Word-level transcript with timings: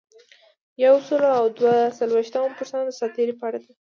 یو 0.85 0.95
سل 1.07 1.21
او 1.39 1.45
دوه 1.57 1.75
څلویښتمه 1.97 2.49
پوښتنه 2.57 2.81
د 2.85 2.89
دساتیر 2.91 3.27
په 3.39 3.43
اړه 3.47 3.57
ده. 3.61 3.67